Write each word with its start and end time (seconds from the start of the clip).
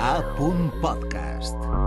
A. 0.00 0.22
Podcast. 0.82 1.85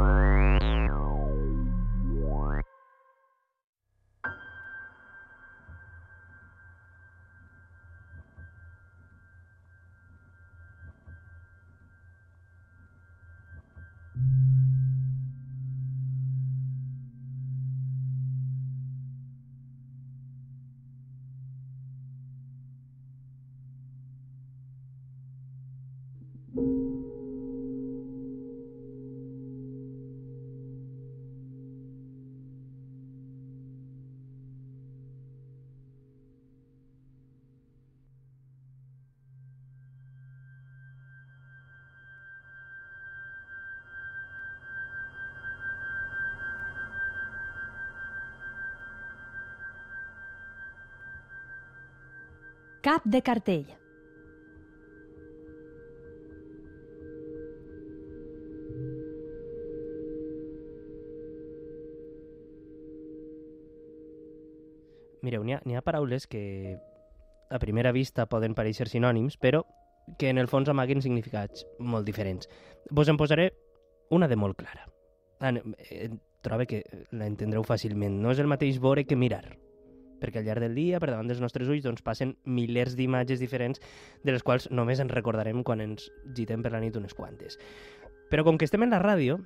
Cap 52.89 53.03
de 53.05 53.19
cartell. 53.21 53.67
Mireu, 65.21 65.45
n'hi 65.45 65.53
ha, 65.53 65.61
ha 65.61 65.83
paraules 65.85 66.25
que 66.25 66.41
a 67.53 67.59
primera 67.61 67.93
vista 67.93 68.25
poden 68.25 68.57
pareixer 68.57 68.89
sinònims, 68.89 69.37
però 69.37 69.61
que 70.17 70.33
en 70.33 70.41
el 70.41 70.49
fons 70.49 70.73
amaguen 70.73 71.05
significats 71.05 71.69
molt 71.77 72.09
diferents. 72.09 72.49
Vos 72.89 73.13
en 73.13 73.21
posaré 73.21 73.51
una 74.09 74.25
de 74.25 74.41
molt 74.47 74.57
clara. 74.57 74.89
Ah, 75.37 75.53
eh, 75.53 76.09
trobo 76.41 76.65
que 76.65 76.81
la 77.11 77.29
entendreu 77.29 77.61
fàcilment. 77.61 78.17
No 78.17 78.33
és 78.33 78.41
el 78.41 78.49
mateix 78.49 78.81
veure 78.81 79.05
que 79.05 79.19
mirar, 79.27 79.45
perquè 80.21 80.41
al 80.41 80.47
llarg 80.47 80.63
del 80.63 80.75
dia, 80.77 80.99
per 80.99 81.11
davant 81.11 81.29
dels 81.29 81.41
nostres 81.43 81.69
ulls, 81.71 81.85
doncs, 81.85 82.03
passen 82.05 82.35
milers 82.45 82.95
d'imatges 82.99 83.41
diferents 83.41 83.81
de 84.23 84.35
les 84.35 84.43
quals 84.43 84.69
només 84.71 84.99
ens 84.99 85.13
recordarem 85.13 85.63
quan 85.63 85.81
ens 85.85 86.11
gitem 86.35 86.63
per 86.65 86.73
la 86.75 86.83
nit 86.83 86.99
unes 86.99 87.15
quantes. 87.17 87.59
Però 88.29 88.45
com 88.45 88.59
que 88.59 88.67
estem 88.69 88.85
en 88.85 88.93
la 88.93 89.01
ràdio, 89.01 89.39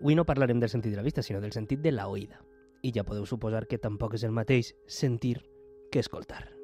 avui 0.00 0.18
no 0.18 0.26
parlarem 0.26 0.60
del 0.60 0.72
sentit 0.72 0.92
de 0.92 0.98
la 0.98 1.06
vista, 1.06 1.22
sinó 1.22 1.40
del 1.40 1.54
sentit 1.54 1.84
de 1.84 1.94
la 1.94 2.08
oïda. 2.08 2.42
I 2.82 2.92
ja 2.92 3.06
podeu 3.06 3.26
suposar 3.26 3.66
que 3.66 3.78
tampoc 3.78 4.18
és 4.18 4.26
el 4.26 4.34
mateix 4.34 4.74
sentir 4.86 5.38
que 5.92 6.02
escoltar. 6.02 6.55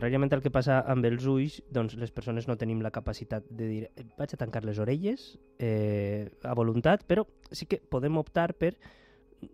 Contràriament 0.00 0.32
al 0.32 0.40
que 0.40 0.48
passa 0.48 0.78
amb 0.88 1.04
els 1.04 1.26
ulls, 1.28 1.58
doncs 1.68 1.92
les 2.00 2.08
persones 2.16 2.46
no 2.48 2.54
tenim 2.56 2.78
la 2.80 2.88
capacitat 2.90 3.44
de 3.52 3.66
dir 3.68 3.80
"Eh, 4.00 4.04
vaig 4.16 4.30
a 4.32 4.38
tancar 4.40 4.62
les 4.64 4.78
orelles 4.80 5.38
eh, 5.58 6.30
a 6.42 6.54
voluntat, 6.54 7.04
però 7.06 7.26
sí 7.50 7.66
que 7.66 7.82
podem 7.84 8.16
optar 8.16 8.54
per 8.56 8.78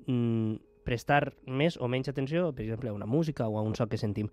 mm, 0.07 0.55
prestar 0.87 1.35
més 1.51 1.75
o 1.83 1.89
menys 1.89 2.07
atenció, 2.13 2.53
per 2.55 2.63
exemple, 2.63 2.91
a 2.91 2.93
una 2.95 3.07
música 3.11 3.49
o 3.49 3.59
a 3.59 3.63
un 3.63 3.75
so 3.75 3.89
que 3.89 3.99
sentim. 3.99 4.29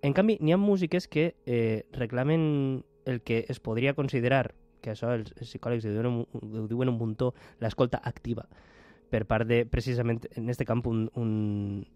En 0.00 0.14
canvi, 0.14 0.38
n'hi 0.40 0.52
ha 0.52 0.56
músiques 0.56 1.06
que 1.06 1.34
eh, 1.44 1.84
reclamen 1.92 2.82
el 3.04 3.20
que 3.20 3.44
es 3.46 3.60
podria 3.60 3.92
considerar, 3.92 4.54
que 4.80 4.92
això 4.92 5.12
els, 5.12 5.34
psicòlegs 5.36 5.84
ho 5.84 5.92
diuen, 5.92 6.06
un- 6.06 6.26
ho 6.32 6.66
diuen 6.66 6.88
un 6.88 6.96
muntó, 6.96 7.34
l'escolta 7.60 8.00
activa, 8.02 8.48
per 9.10 9.26
part 9.26 9.46
de, 9.46 9.66
precisament, 9.66 10.24
en 10.34 10.48
este 10.48 10.64
camp, 10.64 10.86
un, 10.86 11.10
un 11.14 11.86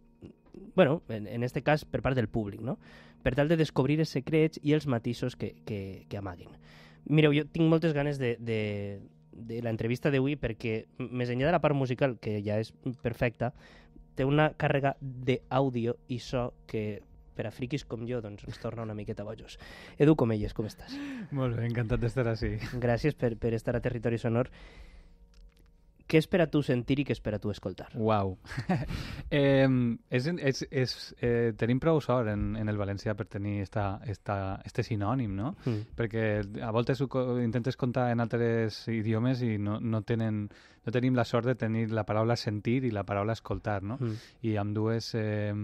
bueno, 0.75 1.03
en, 1.09 1.27
en 1.27 1.43
este 1.43 1.63
cas, 1.63 1.85
per 1.85 2.03
part 2.03 2.17
del 2.17 2.29
públic, 2.29 2.61
no? 2.61 2.79
Per 3.23 3.35
tal 3.35 3.49
de 3.49 3.57
descobrir 3.57 3.99
els 4.01 4.11
secrets 4.11 4.61
i 4.63 4.75
els 4.75 4.87
matisos 4.87 5.37
que, 5.37 5.55
que, 5.67 6.07
que 6.09 6.19
amaguen. 6.19 6.57
Mireu, 7.07 7.35
jo 7.35 7.47
tinc 7.51 7.69
moltes 7.71 7.95
ganes 7.95 8.19
de, 8.19 8.37
de, 8.39 9.01
de 9.33 9.63
l'entrevista 9.63 10.11
d'avui 10.11 10.37
perquè, 10.41 10.83
més 10.99 11.31
enllà 11.31 11.49
de 11.51 11.55
la 11.57 11.63
part 11.63 11.77
musical, 11.79 12.19
que 12.23 12.41
ja 12.45 12.59
és 12.63 12.73
perfecta, 13.03 13.53
té 14.17 14.27
una 14.29 14.51
càrrega 14.59 14.97
d'àudio 15.01 15.97
i 16.13 16.19
so 16.21 16.51
que 16.69 17.01
per 17.33 17.47
a 17.49 17.53
friquis 17.55 17.87
com 17.89 18.05
jo 18.09 18.21
doncs, 18.21 18.45
ens 18.45 18.61
torna 18.61 18.85
una 18.85 18.95
miqueta 18.95 19.25
bojos. 19.25 19.59
Edu 19.97 20.15
Comelles, 20.21 20.53
com 20.53 20.69
estàs? 20.69 20.93
Molt 21.33 21.57
bé, 21.57 21.65
encantat 21.71 22.03
d'estar 22.03 22.27
així. 22.29 22.59
Gràcies 22.83 23.17
per, 23.17 23.35
per 23.41 23.55
estar 23.57 23.75
a 23.77 23.81
Territori 23.85 24.21
Sonor. 24.21 24.51
Què 26.13 26.21
és 26.21 26.27
per 26.29 26.43
a 26.45 26.47
tu 26.53 26.61
sentir 26.61 26.99
i 27.01 27.05
què 27.09 27.15
és 27.17 27.23
per 27.25 27.33
a 27.33 27.39
tu 27.41 27.49
escoltar? 27.49 27.87
Uau. 27.97 28.35
eh, 29.31 29.65
és, 30.13 30.27
és, 30.29 30.61
és, 30.69 30.93
eh, 31.25 31.53
tenim 31.57 31.81
prou 31.81 32.03
sort 32.05 32.29
en, 32.29 32.51
en 32.61 32.69
el 32.69 32.77
valencià 32.77 33.15
per 33.17 33.25
tenir 33.33 33.63
esta, 33.65 33.87
esta, 34.05 34.37
este 34.69 34.85
sinònim, 34.85 35.33
no? 35.39 35.55
Mm. 35.65 35.95
Perquè 35.97 36.27
a 36.61 36.71
voltes 36.77 37.01
ho 37.01 37.09
intentes 37.41 37.81
contar 37.81 38.11
en 38.13 38.21
altres 38.21 38.83
idiomes 38.93 39.41
i 39.47 39.57
no, 39.57 39.79
no, 39.81 40.03
tenen, 40.05 40.45
no 40.85 40.93
tenim 40.93 41.17
la 41.17 41.25
sort 41.25 41.49
de 41.49 41.57
tenir 41.57 41.89
la 41.97 42.05
paraula 42.05 42.37
sentir 42.37 42.83
i 42.85 42.93
la 42.93 43.07
paraula 43.09 43.33
escoltar, 43.33 43.81
no? 43.83 43.97
Mm. 43.97 44.21
i 44.53 44.57
amb 44.61 44.77
dues 44.77 45.15
eh, 45.17 45.55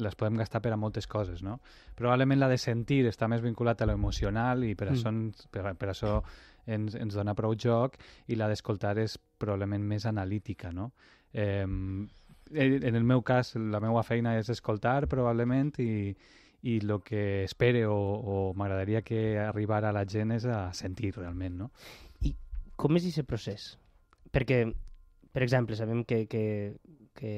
les 0.00 0.16
podem 0.16 0.40
gastar 0.40 0.64
per 0.64 0.72
a 0.72 0.80
moltes 0.80 1.06
coses, 1.10 1.44
no? 1.44 1.60
Probablement 2.00 2.40
la 2.40 2.48
de 2.48 2.56
sentir 2.56 3.02
està 3.10 3.28
més 3.28 3.44
vinculat 3.44 3.82
a 3.82 3.90
lo 3.90 3.98
emocional 4.00 4.64
i 4.64 4.74
per, 4.74 4.90
Mm. 4.90 4.96
això, 4.96 5.50
per, 5.52 5.74
per 5.76 5.92
això 5.92 6.22
ens, 6.70 6.96
ens 6.98 7.16
dona 7.18 7.34
prou 7.38 7.56
joc 7.58 7.98
i 8.30 8.38
la 8.38 8.48
d'escoltar 8.50 8.96
és 9.02 9.16
probablement 9.38 9.84
més 9.86 10.06
analítica, 10.06 10.72
no? 10.72 10.90
Eh, 11.32 11.64
en 11.64 12.96
el 12.96 13.04
meu 13.04 13.22
cas, 13.22 13.54
la 13.54 13.80
meva 13.82 14.02
feina 14.02 14.34
és 14.38 14.50
escoltar 14.50 15.06
probablement 15.10 15.70
i, 15.78 16.16
i 16.66 16.78
el 16.80 16.96
que 17.06 17.44
espere 17.44 17.84
o, 17.86 17.96
o 17.96 18.38
m'agradaria 18.58 19.02
que 19.06 19.38
arribara 19.38 19.90
a 19.90 19.96
la 19.96 20.04
gent 20.04 20.34
és 20.34 20.46
a 20.50 20.72
sentir 20.74 21.14
realment, 21.16 21.58
no? 21.64 21.70
Com 22.80 22.96
és 22.96 23.04
aquest 23.10 23.28
procés? 23.28 23.64
Perquè, 24.32 24.62
per 25.34 25.42
exemple, 25.44 25.76
sabem 25.76 26.00
que, 26.08 26.24
que, 26.32 26.44
que 27.14 27.32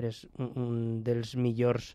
eres 0.00 0.24
un, 0.42 0.50
un 0.58 0.78
dels 1.06 1.36
millors 1.38 1.92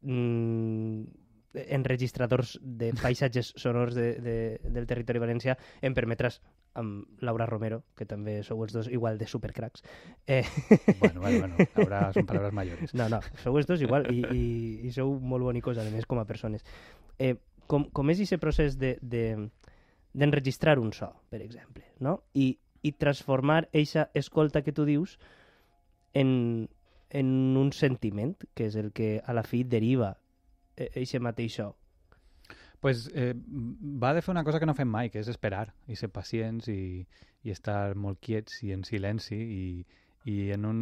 mm, 0.00 1.25
enregistradors 1.54 2.58
de 2.62 2.92
paisatges 3.02 3.52
sonors 3.56 3.94
de, 3.94 4.14
de, 4.20 4.36
del 4.62 4.86
territori 4.86 5.22
valencià. 5.22 5.56
Em 5.82 5.94
permetràs 5.96 6.40
amb 6.76 7.22
Laura 7.24 7.46
Romero, 7.48 7.82
que 7.96 8.04
també 8.08 8.42
sou 8.44 8.60
els 8.64 8.74
dos 8.76 8.88
igual 8.92 9.18
de 9.18 9.26
supercracs. 9.26 9.82
Eh, 10.26 10.44
Bueno, 11.00 11.20
bueno, 11.20 11.38
bueno, 11.40 11.56
ahora 11.74 12.12
son 12.12 12.26
palabras 12.26 12.52
mayores. 12.52 12.94
No, 12.94 13.08
no, 13.08 13.20
sou 13.42 13.56
els 13.56 13.66
dos 13.66 13.80
igual 13.80 14.10
i, 14.12 14.20
i, 14.32 14.44
i 14.86 14.92
sou 14.92 15.16
molt 15.20 15.44
bonicos, 15.44 15.78
a 15.78 15.86
més, 15.90 16.06
com 16.06 16.20
a 16.20 16.26
persones. 16.28 16.64
Eh, 17.18 17.34
com, 17.66 17.88
com 17.90 18.12
és 18.12 18.20
aquest 18.20 18.42
procés 18.42 18.76
de, 18.78 18.96
de, 19.00 19.48
d'enregistrar 20.12 20.78
un 20.78 20.92
so, 20.92 21.10
per 21.30 21.40
exemple, 21.44 21.84
no? 22.00 22.20
I, 22.34 22.52
i 22.82 22.92
transformar 22.92 23.66
eixa 23.72 24.10
escolta 24.14 24.62
que 24.62 24.74
tu 24.76 24.84
dius 24.84 25.16
en, 26.14 26.68
en 27.10 27.32
un 27.56 27.72
sentiment, 27.72 28.36
que 28.54 28.68
és 28.68 28.76
el 28.76 28.92
que 28.92 29.16
a 29.24 29.34
la 29.36 29.44
fi 29.46 29.64
deriva 29.64 30.14
eh, 30.76 30.90
eixe 30.94 31.20
mateix 31.20 31.58
so. 31.60 31.74
pues, 32.80 33.10
eh, 33.14 33.34
va 34.02 34.12
de 34.14 34.22
fer 34.22 34.30
una 34.30 34.44
cosa 34.44 34.60
que 34.60 34.66
no 34.66 34.74
fem 34.74 34.88
mai, 34.88 35.08
que 35.10 35.18
és 35.18 35.28
esperar 35.32 35.72
i 35.88 35.96
ser 35.96 36.10
pacients 36.12 36.68
i, 36.68 37.06
i 37.42 37.50
estar 37.50 37.96
molt 37.96 38.20
quiets 38.22 38.60
i 38.62 38.72
en 38.76 38.84
silenci 38.84 39.36
i, 39.36 39.62
i 40.26 40.50
en 40.52 40.66
un 40.66 40.78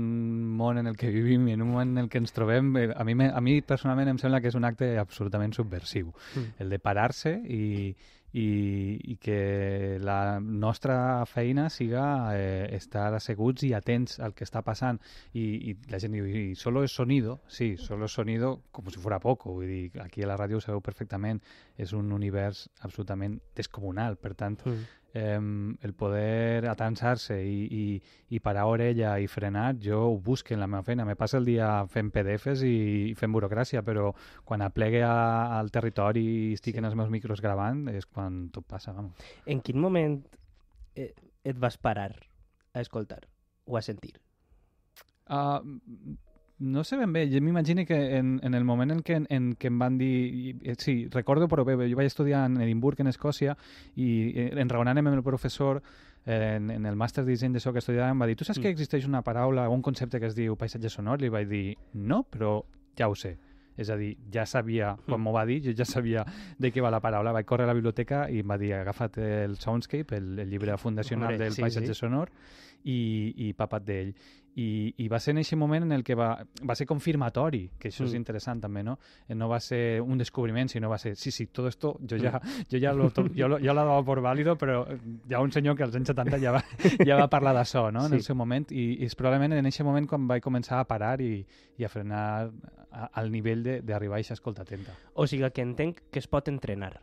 món 0.56 0.81
en 0.81 0.88
el 0.88 0.96
que 0.96 1.12
vivim 1.12 1.46
i 1.49 1.52
en 1.52 1.62
un 1.62 1.75
món 1.75 1.94
en 1.94 2.05
el 2.05 2.08
que 2.08 2.19
ens 2.23 2.32
trobem, 2.32 2.73
eh, 2.81 2.88
a 2.96 3.05
mi, 3.05 3.14
a 3.29 3.41
mi 3.44 3.61
personalment 3.62 4.14
em 4.14 4.19
sembla 4.20 4.41
que 4.41 4.49
és 4.49 4.56
un 4.56 4.64
acte 4.64 4.94
absolutament 4.99 5.52
subversiu. 5.52 6.14
Mm. 6.35 6.55
El 6.64 6.73
de 6.73 6.79
parar-se 6.81 7.35
i, 7.44 7.64
i, 8.35 8.46
i 9.12 9.17
que 9.23 9.99
la 10.02 10.41
nostra 10.41 10.96
feina 11.31 11.69
siga 11.70 12.06
eh, 12.35 12.67
estar 12.75 13.12
asseguts 13.14 13.62
i 13.69 13.75
atents 13.76 14.19
al 14.19 14.35
que 14.35 14.49
està 14.49 14.64
passant 14.67 14.99
i, 15.32 15.44
i 15.70 15.76
la 15.93 16.00
gent 16.02 16.17
diu, 16.17 16.26
i 16.26 16.56
solo 16.58 16.82
es 16.82 16.97
sonido 16.97 17.38
sí, 17.47 17.76
solo 17.76 18.08
es 18.08 18.17
sonido 18.17 18.56
com 18.73 18.90
si 18.90 18.99
fuera 18.99 19.20
poco 19.23 19.55
vull 19.55 19.70
dir, 19.70 19.85
aquí 20.02 20.25
a 20.25 20.32
la 20.32 20.40
ràdio 20.40 20.58
ho 20.58 20.64
sabeu 20.64 20.82
perfectament 20.82 21.38
és 21.79 21.94
un 21.94 22.11
univers 22.12 22.67
absolutament 22.81 23.38
descomunal 23.55 24.17
per 24.19 24.35
tant, 24.35 24.58
Mm. 24.64 25.04
Eh, 25.14 25.38
el 25.38 25.94
poder 25.94 26.66
atansar-se 26.69 27.38
i, 27.46 27.64
i, 27.70 27.84
i 28.34 28.40
parar 28.44 28.66
orella 28.66 29.14
i 29.22 29.28
frenar, 29.31 29.76
jo 29.81 30.00
ho 30.11 30.19
busco 30.19 30.52
en 30.55 30.61
la 30.61 30.66
meva 30.66 30.82
feina. 30.82 31.06
Me 31.06 31.16
passa 31.16 31.38
el 31.38 31.46
dia 31.49 31.69
fent 31.88 32.11
PDFs 32.12 32.64
i, 32.66 32.75
i 33.11 33.14
fent 33.19 33.32
burocràcia, 33.32 33.84
però 33.87 34.11
quan 34.44 34.62
aplegue 34.66 35.05
a, 35.06 35.56
al 35.58 35.70
territori 35.75 36.25
i 36.50 36.52
estic 36.58 36.75
Sí. 36.75 36.82
en 36.82 36.90
els 36.90 36.96
meus 36.99 37.11
micros 37.14 37.40
gravant 37.40 37.87
és 37.88 38.06
quan 38.06 38.49
tot 38.50 38.66
passa, 38.66 38.93
vamos. 38.93 39.14
En 39.46 39.61
quin 39.62 39.78
moment 39.81 40.19
eh, 40.96 41.12
et 41.44 41.58
vas 41.58 41.78
parar 41.78 42.11
a 42.75 42.81
escoltar 42.82 43.22
o 43.64 43.78
a 43.78 43.82
sentir? 43.82 44.19
Uh, 45.31 45.62
no 46.59 46.85
sé 46.85 46.97
ben 46.97 47.12
bé, 47.12 47.27
jo 47.33 47.41
m'imagino 47.43 47.85
que 47.85 48.17
en, 48.17 48.39
en 48.43 48.55
el 48.55 48.65
moment 48.65 48.91
en 48.93 49.01
què, 49.03 49.27
en 49.29 49.55
què 49.56 49.67
em 49.67 49.79
van 49.79 49.99
dir... 49.99 50.56
eh, 50.62 50.75
Sí, 50.79 51.09
recordo 51.11 51.49
però 51.49 51.65
bé, 51.65 51.75
jo 51.91 51.97
vaig 51.97 52.06
estudiar 52.06 52.47
en 52.47 52.61
Edimburg, 52.62 53.01
en 53.01 53.09
Escòcia, 53.11 53.56
i 53.97 54.33
eh, 54.35 54.51
enraonant 54.62 54.99
amb 54.99 55.09
el 55.12 55.23
professor 55.23 55.83
eh, 56.27 56.55
en, 56.56 56.71
en 56.71 56.87
el 56.87 56.97
màster 56.97 57.25
de 57.25 57.33
disseny 57.33 57.53
de 57.53 57.61
so 57.61 57.73
que 57.73 57.83
estudiàvem, 57.83 58.21
va 58.23 58.27
dir, 58.31 58.37
tu 58.37 58.45
saps 58.45 58.59
Mm. 58.59 58.62
que 58.62 58.71
existeix 58.71 59.06
una 59.06 59.23
paraula 59.23 59.69
o 59.69 59.75
un 59.75 59.83
concepte 59.83 60.21
que 60.21 60.27
es 60.31 60.35
diu 60.39 60.55
paisatge 60.56 60.89
sonor? 60.89 61.21
Li 61.21 61.29
vaig 61.29 61.49
dir, 61.51 61.77
no, 61.95 62.23
però 62.31 62.62
ja 62.97 63.09
ho 63.11 63.15
sé. 63.19 63.37
És 63.77 63.91
a 63.91 63.97
dir, 63.99 64.12
ja 64.33 64.47
sabia, 64.47 64.93
quan 65.05 65.19
Mm. 65.21 65.25
m'ho 65.25 65.33
va 65.35 65.45
dir, 65.45 65.61
jo 65.65 65.73
ja 65.75 65.85
sabia 65.85 66.25
de 66.57 66.71
què 66.73 66.81
va 66.81 66.91
la 66.95 67.00
paraula. 67.03 67.33
Vaig 67.33 67.45
córrer 67.45 67.65
a 67.65 67.73
la 67.73 67.75
biblioteca 67.75 68.29
i 68.31 68.39
em 68.39 68.49
va 68.49 68.57
dir, 68.57 68.73
agafa't 68.79 69.19
el 69.19 69.57
Soundscape, 69.59 70.15
el, 70.17 70.39
el 70.39 70.49
llibre 70.49 70.79
fundacional 70.79 71.33
Hombre, 71.33 71.45
del 71.45 71.53
sí, 71.53 71.61
paisatge 71.62 71.89
sí. 71.93 71.95
sonor, 71.99 72.31
i, 72.85 73.35
i 73.49 73.53
papat 73.53 73.83
d'ell. 73.85 74.15
I, 74.56 74.95
I 74.99 75.09
va 75.09 75.19
ser 75.19 75.33
en 75.33 75.39
aquest 75.39 75.56
moment 75.59 75.83
en 75.83 75.91
el 75.93 76.05
que 76.05 76.15
va, 76.15 76.29
va 76.69 76.75
ser 76.79 76.87
confirmatori, 76.87 77.71
que 77.79 77.89
això 77.91 78.05
mm. 78.05 78.06
és 78.06 78.12
Mm. 78.12 78.17
interessant 78.17 78.61
també, 78.62 78.85
no? 78.85 78.99
Eh, 79.29 79.35
No 79.35 79.49
va 79.49 79.59
ser 79.61 80.01
un 80.01 80.17
descobriment, 80.19 80.69
sinó 80.71 80.89
va 80.89 80.99
ser, 80.99 81.17
sí, 81.17 81.31
sí, 81.33 81.47
todo 81.49 81.67
esto 81.69 81.97
yo 82.01 82.17
ya, 82.17 82.41
jo 82.71 82.79
ja 82.79 82.93
lo, 82.93 83.11
jo, 83.11 83.49
lo, 83.49 83.59
jo 83.59 83.75
la 83.75 83.83
dava 83.85 84.05
por 84.05 84.21
válido, 84.21 84.56
però 84.56 84.87
hi 85.29 85.35
ha 85.35 85.41
un 85.41 85.51
senyor 85.51 85.77
que 85.77 85.83
als 85.83 85.97
anys 85.97 86.06
70 86.09 86.39
ja 86.39 86.53
va, 86.53 86.65
ja 87.09 87.17
va 87.17 87.29
parlar 87.29 87.53
d'això, 87.55 87.91
no?, 87.93 88.05
en 88.06 88.11
Sí. 88.11 88.15
el 88.17 88.23
seu 88.23 88.37
moment, 88.37 88.71
i, 88.71 89.03
i 89.03 89.05
és 89.06 89.17
probablement 89.17 89.53
en 89.59 89.67
aquest 89.67 89.83
moment 89.85 90.06
quan 90.06 90.29
vaig 90.29 90.41
començar 90.43 90.79
a 90.79 90.85
parar 90.87 91.21
i, 91.21 91.45
i 91.79 91.85
a 91.85 91.89
frenar 91.89 92.50
a, 92.93 93.11
al 93.12 93.33
nivell 93.33 93.62
de- 93.65 93.81
d'arribar 93.83 94.17
a 94.17 94.21
aquesta 94.21 94.35
escolta 94.35 94.62
atenta. 94.62 94.95
O 95.15 95.27
sigui 95.27 95.50
que 95.50 95.62
entenc 95.62 95.99
que 96.12 96.21
es 96.21 96.29
pot 96.29 96.47
entrenar. 96.49 97.00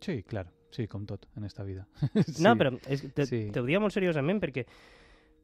Sí, 0.00 0.22
clar, 0.22 0.46
sí, 0.70 0.86
com 0.86 1.04
tot 1.06 1.26
en 1.36 1.44
esta 1.44 1.64
vida. 1.64 1.88
No, 2.38 2.52
Sí. 2.52 2.58
però 2.60 2.78
és, 2.86 3.02
te, 3.12 3.26
Sí. 3.26 3.48
te 3.50 3.58
ho 3.58 3.64
diria 3.64 3.80
molt 3.80 3.92
seriosament 3.92 4.38
perquè 4.40 4.66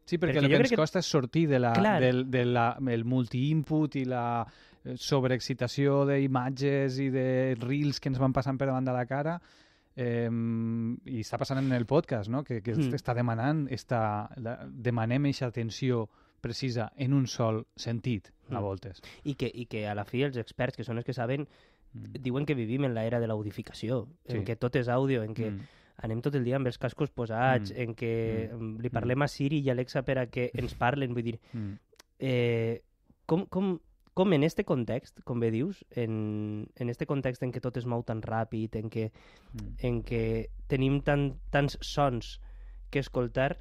Sí, 0.05 0.19
perquè, 0.19 0.35
Perquè 0.35 0.45
el 0.45 0.49
que 0.51 0.57
ens 0.57 0.71
que- 0.71 0.77
costa 0.77 0.99
és 0.99 1.07
sortir 1.07 1.47
de 1.49 1.59
la, 1.61 1.73
Clar. 1.73 2.01
del, 2.03 2.31
de 2.31 2.45
la, 2.45 2.77
el 2.91 3.05
multi-input 3.05 3.97
i 3.97 4.05
la 4.05 4.45
eh, 4.85 4.97
sobreexcitació 4.97 6.05
d'imatges 6.09 6.99
i 6.99 7.09
de 7.11 7.55
reels 7.61 8.01
que 8.01 8.09
ens 8.11 8.19
van 8.19 8.33
passant 8.33 8.59
per 8.59 8.67
davant 8.67 8.85
de 8.85 8.93
la 8.93 9.07
cara 9.07 9.41
eh, 9.95 10.29
i 10.31 11.21
està 11.21 11.39
passant 11.39 11.59
en 11.63 11.73
el 11.77 11.87
podcast, 11.87 12.31
no? 12.31 12.43
que, 12.45 12.63
que 12.63 12.75
Mm. 12.75 12.95
està 12.95 13.15
demanant, 13.15 13.67
està, 13.71 14.29
la, 14.37 14.59
demanem 14.67 15.27
aquesta 15.27 15.47
atenció 15.53 16.09
precisa 16.41 16.91
en 16.97 17.13
un 17.15 17.27
sol 17.29 17.67
sentit, 17.77 18.33
a 18.51 18.59
Mm. 18.59 18.63
voltes. 18.63 19.01
i 19.25 19.35
que, 19.35 19.51
i 19.55 19.67
que 19.67 19.87
a 19.87 19.95
la 19.95 20.05
fi 20.05 20.23
els 20.25 20.37
experts, 20.37 20.77
que 20.77 20.85
són 20.85 20.97
els 20.99 21.05
que 21.07 21.13
saben, 21.13 21.47
Mm. 21.95 22.23
diuen 22.23 22.47
que 22.47 22.55
vivim 22.55 22.85
en 22.85 22.95
l'era 22.95 23.21
de 23.21 23.27
l'audificació, 23.29 24.09
en 24.25 24.39
Sí. 24.41 24.45
que 24.45 24.57
tot 24.57 24.75
és 24.77 24.89
àudio, 24.89 25.23
en 25.23 25.35
que 25.35 25.51
Mm. 25.51 25.61
Anem 25.99 26.21
tot 26.23 26.35
el 26.35 26.45
dia 26.45 26.57
amb 26.57 26.67
els 26.67 26.79
cascos 26.79 27.11
posats, 27.11 27.71
Mm. 27.73 27.81
en 27.81 27.95
que 27.95 28.51
Mm. 28.53 28.81
li 28.81 28.91
parlem 28.91 29.23
a 29.23 29.29
Siri 29.29 29.61
i 29.61 29.71
Alexa 29.71 30.03
per 30.03 30.19
a 30.19 30.27
que 30.27 30.51
ens 30.55 30.75
parlen, 30.75 31.13
vull 31.15 31.23
dir, 31.25 31.39
Mm. 31.53 31.79
eh, 32.19 32.83
com, 33.27 33.47
com, 33.47 33.79
com 34.15 34.33
en 34.33 34.43
este 34.45 34.65
context, 34.65 35.21
com 35.25 35.41
bé 35.41 35.51
dius, 35.51 35.85
en, 35.91 36.69
en 36.77 36.89
este 36.91 37.07
context 37.07 37.43
en 37.43 37.53
què 37.53 37.61
tot 37.61 37.77
es 37.77 37.87
mou 37.87 38.03
tan 38.03 38.21
ràpid, 38.21 38.77
en 38.77 38.91
què, 38.91 39.11
Mm. 39.53 39.75
en 39.79 40.03
què 40.03 40.49
tenim 40.69 41.01
tan, 41.03 41.39
tants 41.51 41.79
sons 41.81 42.41
que 42.91 42.99
escoltar, 42.99 43.57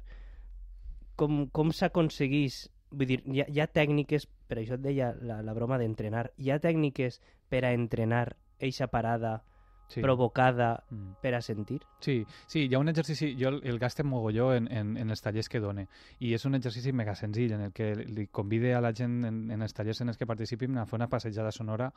com, 1.16 1.46
com 1.48 1.72
s'aconseguís... 1.72 2.68
Vull 2.92 3.06
dir, 3.08 3.22
hi 3.24 3.40
ha, 3.40 3.46
hi 3.48 3.60
ha 3.60 3.66
tècniques, 3.72 4.26
per 4.46 4.58
això 4.58 4.74
et 4.76 4.82
deia 4.84 5.14
la, 5.24 5.40
la 5.40 5.54
broma 5.56 5.78
d'entrenar, 5.80 6.26
hi 6.36 6.50
ha 6.52 6.58
tècniques 6.60 7.22
per 7.48 7.64
a 7.64 7.72
entrenar 7.72 8.36
eixa 8.60 8.88
parada 8.92 9.42
Sí. 9.92 10.00
provocada 10.00 10.84
Mm. 10.88 11.12
per 11.20 11.34
a 11.34 11.42
sentir? 11.42 11.82
Sí, 12.00 12.24
sí, 12.46 12.66
hi 12.66 12.74
ha 12.74 12.78
un 12.78 12.88
exercici, 12.88 13.34
jo 13.38 13.50
el, 13.50 13.60
el 13.64 13.78
gaste 13.78 14.02
mogolló 14.02 14.54
en, 14.54 14.70
en, 14.72 14.96
en 14.96 15.10
els 15.10 15.20
tallers 15.20 15.50
que 15.52 15.60
done, 15.60 15.86
i 16.18 16.32
és 16.32 16.44
un 16.48 16.54
exercici 16.56 16.92
mega 16.96 17.14
senzill 17.14 17.52
en 17.52 17.66
el 17.66 17.72
que 17.76 17.90
li 17.94 18.26
convide 18.28 18.72
a 18.74 18.80
la 18.80 18.94
gent 18.96 19.18
en, 19.28 19.50
en 19.52 19.62
els 19.62 19.74
tallers 19.76 20.00
en 20.00 20.08
els 20.08 20.16
que 20.16 20.26
participin 20.26 20.78
a 20.78 20.86
fer 20.86 20.96
una 20.96 21.10
passejada 21.12 21.52
sonora 21.52 21.90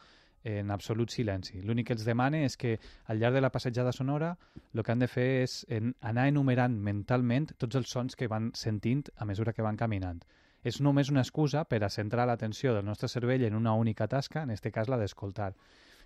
en 0.43 0.71
absolut 0.71 1.09
silenci. 1.09 1.61
L'únic 1.61 1.87
que 1.87 1.93
els 1.95 2.03
demane 2.05 2.43
és 2.45 2.57
que 2.57 2.75
al 3.05 3.19
llarg 3.19 3.35
de 3.35 3.41
la 3.41 3.49
passejada 3.51 3.91
sonora 3.91 4.35
el 4.73 4.83
que 4.83 4.91
han 4.91 4.99
de 4.99 5.07
fer 5.07 5.29
és 5.43 5.65
en, 5.69 5.95
anar 6.01 6.27
enumerant 6.27 6.75
mentalment 6.75 7.47
tots 7.57 7.79
els 7.79 7.89
sons 7.89 8.15
que 8.15 8.27
van 8.27 8.51
sentint 8.53 9.05
a 9.15 9.25
mesura 9.25 9.53
que 9.53 9.63
van 9.63 9.77
caminant. 9.79 10.19
És 10.65 10.81
només 10.81 11.11
una 11.13 11.21
excusa 11.21 11.63
per 11.69 11.83
a 11.85 11.89
centrar 11.93 12.25
l'atenció 12.27 12.73
del 12.73 12.85
nostre 12.85 13.07
cervell 13.07 13.43
en 13.45 13.55
una 13.55 13.73
única 13.73 14.07
tasca, 14.07 14.43
en 14.43 14.49
aquest 14.49 14.67
cas 14.73 14.89
la 14.89 14.97
d'escoltar. 14.97 15.53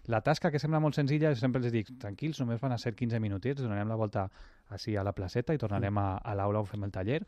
La 0.08 0.22
tasca 0.22 0.52
que 0.52 0.60
sembla 0.62 0.80
molt 0.80 0.96
senzilla, 0.98 1.34
sempre 1.36 1.62
els 1.62 1.74
dic, 1.74 1.92
tranquils, 2.02 2.40
només 2.42 2.62
van 2.62 2.74
a 2.74 2.80
ser 2.82 2.96
15 2.96 3.20
minutets, 3.20 3.62
donarem 3.62 3.90
la 3.90 3.98
volta 4.00 4.30
així 4.74 4.96
a 4.96 5.04
la 5.04 5.14
placeta 5.14 5.54
i 5.54 5.62
tornarem 5.62 5.98
a, 5.98 6.10
a 6.18 6.36
l'aula 6.38 6.64
on 6.64 6.70
fem 6.70 6.86
el 6.88 6.94
taller. 6.96 7.20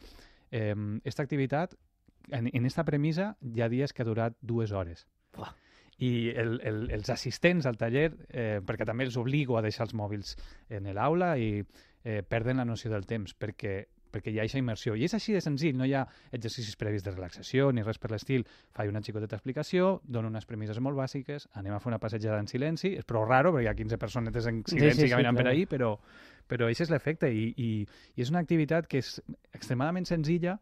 Eh, 0.52 0.76
esta 1.04 1.24
activitat, 1.24 1.76
en, 2.32 2.50
en 2.54 2.66
esta 2.66 2.86
premissa, 2.88 3.36
hi 3.42 3.62
ha 3.62 3.70
dies 3.70 3.94
que 3.94 4.06
ha 4.06 4.10
durat 4.10 4.38
dues 4.42 4.72
hores. 4.72 5.06
Buah. 5.36 5.54
I 6.02 6.32
el, 6.34 6.56
el, 6.66 6.78
els 6.96 7.12
assistents 7.14 7.68
al 7.70 7.78
taller, 7.78 8.08
eh, 8.30 8.60
perquè 8.66 8.88
també 8.90 9.06
els 9.06 9.18
obligo 9.22 9.58
a 9.58 9.62
deixar 9.62 9.86
els 9.86 9.94
mòbils 9.94 10.34
en 10.74 10.88
l'aula 10.96 11.36
i 11.38 11.60
eh, 11.62 12.24
perden 12.26 12.58
la 12.58 12.66
noció 12.66 12.90
del 12.90 13.06
temps, 13.06 13.36
perquè 13.38 13.76
perquè 14.12 14.32
hi 14.32 14.40
ha 14.40 14.46
aquesta 14.46 14.62
immersió. 14.62 14.96
I 14.96 15.06
és 15.08 15.16
així 15.18 15.36
de 15.36 15.42
senzill, 15.44 15.78
no 15.80 15.88
hi 15.88 15.96
ha 15.98 16.04
exercicis 16.32 16.78
previs 16.80 17.06
de 17.06 17.14
relaxació 17.16 17.72
ni 17.72 17.86
res 17.86 18.00
per 18.02 18.12
l'estil. 18.14 18.46
Faig 18.76 18.92
una 18.92 19.02
xicoteta 19.06 19.40
explicació, 19.40 19.94
dono 20.04 20.32
unes 20.32 20.48
premisses 20.50 20.80
molt 20.84 21.00
bàsiques, 21.00 21.48
anem 21.62 21.76
a 21.76 21.82
fer 21.84 21.92
una 21.94 22.02
passejada 22.04 22.40
en 22.44 22.52
silenci, 22.52 22.94
és 23.00 23.08
prou 23.08 23.26
raro 23.26 23.56
perquè 23.56 23.66
hi 23.68 23.72
ha 23.72 23.78
15 23.78 24.02
personetes 24.02 24.52
en 24.52 24.62
silenci 24.68 25.04
sí, 25.04 25.08
sí, 25.08 25.12
caminant 25.16 25.40
per 25.40 25.48
clar. 25.48 25.56
ahí, 25.56 25.66
però, 25.70 25.96
però 26.52 26.68
aquest 26.68 26.88
és 26.88 26.94
l'efecte 26.94 27.32
i, 27.32 27.50
i, 27.56 27.72
i 28.16 28.26
és 28.26 28.32
una 28.34 28.44
activitat 28.44 28.90
que 28.92 29.02
és 29.02 29.18
extremadament 29.56 30.08
senzilla, 30.10 30.60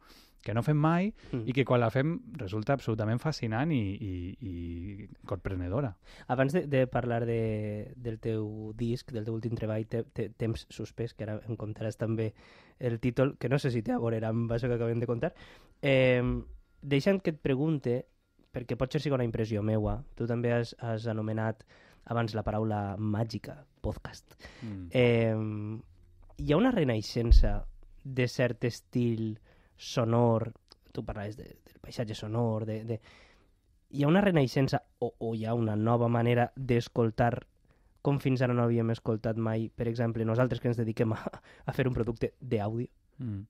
que 0.50 0.56
no 0.58 0.64
fem 0.66 0.78
mai 0.82 1.12
Mm. 1.30 1.46
i 1.46 1.54
que 1.54 1.64
quan 1.66 1.82
la 1.84 1.92
fem 1.94 2.16
resulta 2.40 2.74
absolutament 2.74 3.20
fascinant 3.22 3.72
i, 3.72 3.78
i, 4.02 4.14
i 4.42 5.08
corprenedora. 5.30 5.92
Abans 6.28 6.56
de, 6.56 6.64
de 6.68 6.88
parlar 6.90 7.26
de, 7.30 7.94
del 7.96 8.18
teu 8.20 8.74
disc, 8.78 9.12
del 9.14 9.28
teu 9.28 9.36
últim 9.38 9.54
treball, 9.54 9.86
te, 9.86 10.04
te, 10.10 10.30
Temps 10.40 10.66
suspès, 10.74 11.14
que 11.14 11.28
ara 11.28 11.38
em 11.46 11.58
contaràs 11.60 12.00
també 12.00 12.32
el 12.80 12.98
títol, 13.04 13.36
que 13.38 13.50
no 13.52 13.60
sé 13.60 13.70
si 13.70 13.84
té 13.86 13.94
a 13.94 14.00
veure 14.02 14.24
amb 14.26 14.50
això 14.56 14.72
que 14.72 14.80
acabem 14.80 15.00
de 15.00 15.10
contar, 15.10 15.34
eh, 15.82 16.24
deixa'm 16.82 17.20
que 17.22 17.36
et 17.36 17.42
pregunte, 17.44 18.00
perquè 18.50 18.78
pot 18.80 18.90
ser 18.92 19.04
sigui 19.04 19.18
una 19.20 19.28
impressió 19.28 19.62
meua, 19.62 20.00
tu 20.16 20.26
també 20.26 20.54
has, 20.56 20.74
has 20.80 21.06
anomenat 21.12 21.62
abans 22.10 22.34
la 22.34 22.44
paraula 22.48 22.96
màgica, 22.98 23.60
podcast. 23.86 24.34
Mm. 24.64 24.88
Eh, 24.90 26.40
hi 26.40 26.54
ha 26.54 26.58
una 26.58 26.72
renaixença 26.72 27.60
de 28.04 28.26
cert 28.32 28.66
estil 28.66 29.38
sonor, 29.80 30.52
tu 30.92 31.04
parlaves 31.08 31.38
de, 31.40 31.48
del 31.66 31.80
paisatge 31.82 32.16
sonor, 32.16 32.68
de, 32.68 32.84
de... 32.86 33.00
hi 33.90 34.04
ha 34.04 34.12
una 34.12 34.22
renaixença 34.22 34.84
o, 35.00 35.14
o 35.18 35.34
hi 35.34 35.46
ha 35.48 35.56
una 35.56 35.76
nova 35.80 36.10
manera 36.12 36.52
d'escoltar 36.56 37.40
com 38.06 38.20
fins 38.24 38.42
ara 38.42 38.54
no 38.56 38.64
havíem 38.64 38.94
escoltat 38.94 39.36
mai, 39.36 39.68
per 39.76 39.88
exemple, 39.90 40.24
nosaltres 40.26 40.62
que 40.62 40.70
ens 40.72 40.78
dediquem 40.80 41.12
a, 41.16 41.20
a 41.66 41.74
fer 41.76 41.88
un 41.90 41.96
producte 41.96 42.34
d'àudio. 42.40 42.88
Mm. 43.20 43.42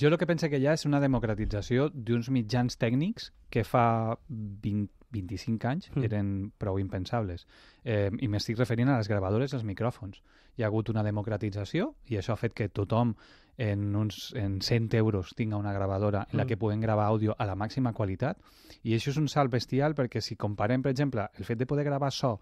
Jo 0.00 0.08
el 0.08 0.16
que 0.16 0.26
penso 0.26 0.48
que 0.48 0.56
hi 0.56 0.66
ha 0.66 0.72
és 0.72 0.86
una 0.88 1.00
democratització 1.02 1.90
d'uns 1.92 2.30
mitjans 2.32 2.78
tècnics 2.80 3.28
que 3.52 3.64
fa 3.68 4.16
20, 4.28 4.88
25 5.12 5.68
anys 5.68 5.90
Mm. 5.92 6.04
eren 6.08 6.30
prou 6.56 6.78
impensables. 6.80 7.44
Eh, 7.84 8.08
I 8.20 8.28
m'estic 8.32 8.56
referint 8.56 8.88
a 8.88 8.96
les 8.96 9.12
gravadores 9.12 9.52
i 9.52 9.56
els 9.60 9.68
micròfons. 9.68 10.22
Hi 10.56 10.64
ha 10.64 10.70
hagut 10.72 10.88
una 10.88 11.04
democratització 11.04 11.94
i 12.08 12.16
això 12.16 12.32
ha 12.32 12.40
fet 12.40 12.54
que 12.54 12.70
tothom 12.72 13.12
en, 13.58 13.94
uns, 13.96 14.32
en 14.34 14.60
100 14.62 14.94
euros 14.94 15.34
tinga 15.36 15.56
una 15.56 15.72
gravadora 15.72 16.26
en 16.30 16.38
la 16.38 16.44
Mm. 16.44 16.48
que 16.48 16.56
puguem 16.56 16.80
gravar 16.80 17.06
àudio 17.06 17.34
a 17.38 17.44
la 17.46 17.54
màxima 17.54 17.92
qualitat 17.92 18.38
i 18.82 18.94
això 18.94 19.10
és 19.10 19.16
un 19.18 19.28
salt 19.28 19.50
bestial 19.52 19.94
perquè 19.94 20.20
si 20.20 20.36
comparem, 20.36 20.82
per 20.82 20.90
exemple, 20.90 21.28
el 21.38 21.44
fet 21.44 21.58
de 21.58 21.66
poder 21.66 21.84
gravar 21.84 22.10
so 22.12 22.40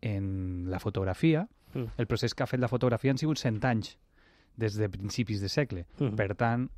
en 0.00 0.68
la 0.70 0.78
fotografia, 0.80 1.48
Mm. 1.72 1.84
el 1.98 2.06
procés 2.06 2.34
que 2.34 2.42
ha 2.42 2.46
fet 2.46 2.58
la 2.60 2.68
fotografia 2.68 3.10
han 3.12 3.18
sigut 3.18 3.38
100 3.38 3.64
anys 3.64 3.96
des 4.56 4.74
de 4.74 4.88
principis 4.88 5.40
de 5.40 5.48
segle. 5.48 5.86
Mm. 6.00 6.16
Per 6.16 6.34
tant, 6.34 6.68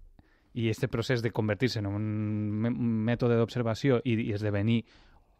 i 0.55 0.69
aquest 0.69 0.87
procés 0.93 1.23
de 1.23 1.31
convertir-se 1.31 1.79
en 1.79 1.87
un 1.87 3.05
mètode 3.07 3.37
d'observació 3.39 4.03
i, 4.05 4.12
i 4.29 4.33
esdevenir 4.35 4.85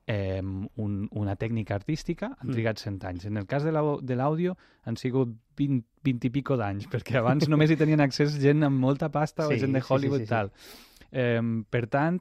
eh, 0.07 0.41
un, 0.43 1.09
una 1.13 1.37
tècnica 1.37 1.75
artística 1.75 2.37
han 2.39 2.49
Mm. 2.49 2.53
trigat 2.53 2.79
100 2.79 3.05
anys. 3.05 3.25
En 3.27 3.37
el 3.37 3.47
cas 3.47 3.63
de 3.65 3.71
l'àudio 3.73 4.57
han 4.85 4.97
sigut 4.97 5.29
20, 5.57 5.87
20 6.03 6.27
i 6.27 6.31
pico 6.31 6.57
d'anys, 6.57 6.89
perquè 6.89 7.19
abans 7.19 7.49
només 7.49 7.71
hi 7.71 7.77
tenien 7.77 8.01
accés 8.01 8.39
gent 8.41 8.63
amb 8.65 8.79
molta 8.81 9.11
pasta 9.11 9.47
Sí, 9.49 9.55
o 9.55 9.59
gent 9.59 9.73
de 9.73 9.81
sí, 9.81 9.87
sí, 9.87 9.93
Hollywood 9.95 10.19
sí, 10.19 10.23
i 10.23 10.27
sí. 10.27 10.31
tal. 10.31 10.53
Eh, 11.13 11.41
per 11.71 11.87
tant, 11.89 12.21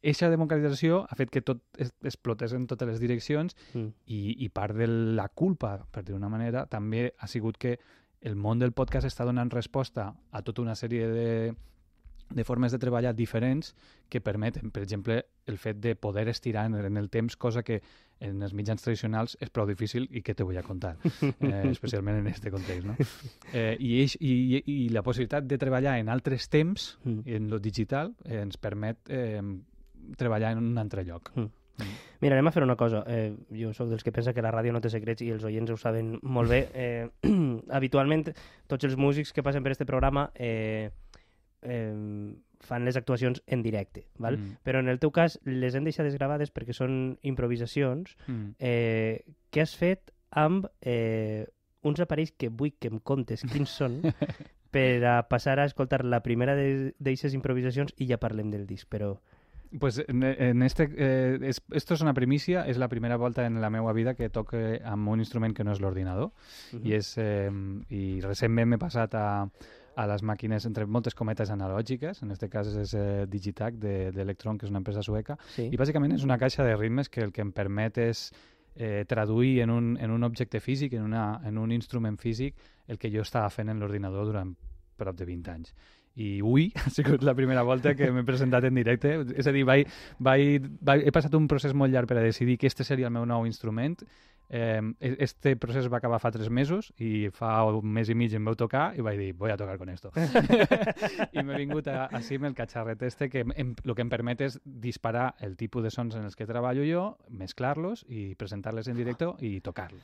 Eixa 0.00 0.28
democratització 0.30 1.00
ha 1.10 1.16
fet 1.18 1.28
que 1.30 1.40
tot 1.42 1.58
es- 1.76 1.90
explotés 2.04 2.52
en 2.52 2.68
totes 2.68 2.86
les 2.86 3.00
direccions 3.00 3.56
Mm. 3.74 3.88
i, 4.06 4.44
i 4.44 4.48
part 4.48 4.76
de 4.76 4.86
la 4.86 5.28
culpa, 5.28 5.86
per 5.90 6.04
dir 6.04 6.12
d'una 6.14 6.28
manera, 6.28 6.66
també 6.66 7.14
ha 7.18 7.26
sigut 7.26 7.58
que 7.58 7.78
el 8.20 8.36
món 8.36 8.58
del 8.60 8.70
podcast 8.72 9.06
està 9.06 9.24
donant 9.24 9.50
resposta 9.50 10.14
a 10.30 10.42
tota 10.42 10.62
una 10.62 10.74
sèrie 10.76 11.08
de, 11.08 11.54
de 12.30 12.44
formes 12.44 12.72
de 12.72 12.78
treballar 12.78 13.14
diferents 13.14 13.74
que 14.08 14.20
permeten, 14.20 14.70
per 14.70 14.82
exemple, 14.82 15.24
el 15.46 15.58
fet 15.58 15.78
de 15.80 15.94
poder 15.96 16.28
estirar 16.28 16.66
en, 16.66 16.74
en 16.74 16.96
el 16.96 17.08
temps, 17.10 17.36
cosa 17.36 17.62
que 17.62 17.80
en 18.20 18.42
els 18.42 18.52
mitjans 18.52 18.82
tradicionals 18.82 19.36
és 19.40 19.50
prou 19.50 19.66
difícil 19.66 20.08
i 20.10 20.22
que 20.22 20.34
te 20.34 20.44
vull 20.44 20.58
a 20.58 20.62
contar, 20.66 20.96
eh, 21.22 21.70
especialment 21.70 22.18
en 22.20 22.26
aquest 22.28 22.50
context. 22.50 22.86
No? 22.86 22.96
Eh, 23.52 23.76
i, 23.78 24.00
eix, 24.02 24.16
i, 24.20 24.62
I 24.66 24.88
la 24.92 25.02
possibilitat 25.06 25.46
de 25.48 25.58
treballar 25.58 25.98
en 25.98 26.08
altres 26.08 26.48
temps, 26.48 26.98
Mm. 27.04 27.20
en 27.26 27.48
lo 27.50 27.58
digital, 27.58 28.14
eh, 28.24 28.40
ens 28.42 28.56
permet 28.58 28.98
eh, 29.08 29.40
treballar 30.16 30.52
en 30.52 30.58
un 30.58 30.78
altre 30.78 31.04
lloc. 31.04 31.30
Mm. 31.36 31.48
Mira, 32.20 32.34
anem 32.34 32.48
a 32.48 32.50
fer 32.50 32.64
una 32.64 32.74
cosa. 32.76 33.04
Eh, 33.06 33.36
jo 33.54 33.70
sóc 33.72 33.86
dels 33.88 34.02
que 34.02 34.10
pensa 34.10 34.32
que 34.34 34.42
la 34.42 34.50
ràdio 34.50 34.72
no 34.74 34.80
té 34.82 34.90
secrets 34.90 35.22
i 35.22 35.30
els 35.30 35.44
oients 35.46 35.70
ho 35.70 35.76
saben 35.78 36.16
molt 36.22 36.50
bé. 36.50 36.60
Eh, 36.74 37.06
habitualment, 37.78 38.24
tots 38.66 38.88
els 38.88 38.96
músics 38.98 39.32
que 39.32 39.44
passen 39.46 39.62
per 39.62 39.72
este 39.76 39.86
programa 39.86 40.30
eh, 40.34 40.90
eh, 41.62 42.34
fan 42.60 42.84
les 42.84 42.96
actuacions 42.96 43.42
en 43.46 43.62
directe, 43.62 44.06
val? 44.18 44.38
Mm. 44.38 44.58
però 44.66 44.80
en 44.82 44.88
el 44.88 44.98
teu 44.98 45.12
cas 45.14 45.38
les 45.44 45.74
hem 45.74 45.86
deixat 45.86 46.06
desgravades 46.08 46.50
perquè 46.54 46.74
són 46.74 47.18
improvisacions. 47.22 48.16
Mm. 48.26 48.54
Eh, 48.58 49.24
què 49.50 49.62
has 49.62 49.76
fet 49.78 50.12
amb 50.30 50.68
eh, 50.82 51.46
uns 51.82 52.00
aparells 52.02 52.34
que 52.36 52.50
vull 52.50 52.74
que 52.78 52.90
em 52.92 52.98
contes 52.98 53.44
quins 53.48 53.70
són 53.70 54.00
per 54.74 55.04
a 55.06 55.22
passar 55.28 55.58
a 55.58 55.66
escoltar 55.68 56.04
la 56.04 56.20
primera 56.22 56.56
d'aquestes 56.58 57.34
improvisacions 57.34 57.94
i 57.96 58.08
ja 58.10 58.20
parlem 58.20 58.52
del 58.52 58.66
disc, 58.66 58.88
però... 58.90 59.16
Pues 59.78 59.98
en, 60.08 60.22
en 60.22 60.62
este, 60.62 60.88
eh, 60.96 61.38
es, 61.42 61.60
esto 61.72 61.92
es 61.92 62.00
una 62.00 62.14
primicia, 62.14 62.66
es 62.66 62.78
la 62.78 62.88
primera 62.88 63.16
volta 63.16 63.44
en 63.44 63.60
la 63.60 63.68
meva 63.68 63.92
vida 63.92 64.14
que 64.14 64.30
toque 64.30 64.80
amb 64.82 65.10
un 65.12 65.20
instrument 65.20 65.52
que 65.52 65.64
no 65.64 65.74
és 65.76 65.82
l'ordinador 65.84 66.30
Uh 66.72 66.80
i, 66.88 66.94
és, 66.96 67.10
eh, 67.20 67.52
i 67.92 68.20
recentment 68.24 68.68
m'he 68.70 68.80
passat 68.80 69.14
a, 69.14 69.26
a 69.98 70.04
les 70.06 70.22
màquines, 70.22 70.62
entre 70.68 70.86
moltes 70.86 71.16
cometes 71.18 71.50
analògiques, 71.50 72.22
en 72.22 72.30
este 72.30 72.46
cas 72.52 72.68
és 72.70 72.92
eh, 72.94 73.26
Digitac 73.26 73.80
d'Electron, 73.82 74.54
de, 74.54 74.60
que 74.60 74.68
és 74.68 74.70
una 74.70 74.78
empresa 74.84 75.02
sueca, 75.02 75.34
Sí. 75.56 75.66
i 75.72 75.76
bàsicament 75.80 76.14
és 76.14 76.22
una 76.26 76.38
caixa 76.38 76.62
de 76.64 76.76
ritmes 76.78 77.10
que 77.10 77.24
el 77.26 77.32
que 77.34 77.42
em 77.42 77.50
permet 77.52 77.98
és 77.98 78.28
eh, 78.76 79.04
traduir 79.10 79.56
en 79.64 79.70
un, 79.74 79.96
en 79.98 80.10
un 80.14 80.22
objecte 80.24 80.60
físic, 80.62 80.94
en, 80.94 81.02
una, 81.02 81.40
en 81.44 81.58
un 81.58 81.72
instrument 81.74 82.16
físic, 82.18 82.54
el 82.86 82.98
que 82.98 83.10
jo 83.10 83.26
estava 83.26 83.50
fent 83.50 83.68
en 83.72 83.80
l'ordinador 83.82 84.30
durant 84.30 84.54
prop 84.98 85.18
de 85.18 85.26
20 85.26 85.50
anys. 85.50 85.74
I 86.18 86.40
avui 86.42 86.70
ha 86.78 86.90
sigut 86.90 87.22
la 87.26 87.34
primera 87.34 87.62
volta 87.66 87.94
que 87.98 88.08
m'he 88.14 88.24
presentat 88.26 88.64
en 88.70 88.74
directe. 88.78 89.16
És 89.38 89.46
a 89.46 89.52
dir, 89.54 89.64
vaig, 89.66 89.90
vaig, 90.18 90.64
vaig, 90.80 91.04
he 91.06 91.14
passat 91.14 91.34
un 91.38 91.46
procés 91.50 91.74
molt 91.74 91.94
llarg 91.94 92.10
per 92.10 92.18
a 92.18 92.24
decidir 92.24 92.56
que 92.58 92.66
este 92.70 92.86
seria 92.86 93.06
el 93.10 93.14
meu 93.14 93.26
nou 93.26 93.46
instrument. 93.46 93.98
Eh, 94.48 94.80
este 95.00 95.56
procés 95.56 95.90
va 95.92 95.98
acabar 95.98 96.20
fa 96.22 96.30
tres 96.32 96.48
mesos 96.48 96.88
i 96.96 97.28
fa 97.36 97.50
un 97.68 97.90
mes 97.92 98.08
i 98.08 98.14
mig 98.16 98.32
em 98.32 98.46
vau 98.48 98.56
tocar 98.56 98.94
i 98.96 99.04
vaig 99.04 99.18
dir, 99.20 99.32
voy 99.36 99.50
a 99.52 99.58
tocar 99.60 99.76
con 99.78 99.90
esto. 99.92 100.10
I 101.36 101.44
m'he 101.44 101.58
vingut 101.60 101.88
a, 101.92 102.06
a 102.08 102.22
amb 102.22 102.48
el 102.48 102.56
catxarret 102.56 103.02
este 103.02 103.28
que 103.28 103.44
em, 103.44 103.74
el 103.84 103.94
que 103.94 104.02
em 104.02 104.08
permet 104.08 104.40
és 104.40 104.58
disparar 104.64 105.34
el 105.40 105.56
tipus 105.56 105.84
de 105.84 105.90
sons 105.90 106.16
en 106.16 106.24
els 106.24 106.36
que 106.36 106.46
treballo 106.46 106.86
jo, 106.88 107.04
mesclar-los 107.28 108.06
i 108.08 108.34
presentar-les 108.34 108.88
en 108.88 108.96
directe 108.96 109.28
i 109.40 109.60
tocar-los. 109.60 110.00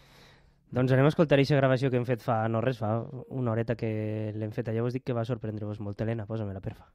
Doncs 0.74 0.92
anem 0.92 1.06
a 1.06 1.12
escoltar 1.12 1.38
aquesta 1.38 1.56
gravació 1.56 1.90
que 1.90 2.00
hem 2.00 2.06
fet 2.08 2.22
fa 2.24 2.42
no 2.50 2.60
res, 2.60 2.80
fa 2.82 2.98
una 3.30 3.52
horeta 3.52 3.78
que 3.78 4.32
l'hem 4.34 4.52
fet. 4.52 4.72
Ja 4.74 4.84
us 4.84 4.96
dic 4.98 5.06
que 5.06 5.16
va 5.16 5.24
sorprendre-vos 5.24 5.80
molt. 5.80 6.00
Helena, 6.02 6.26
posa-me-la, 6.26 6.60
perfa. 6.64 6.90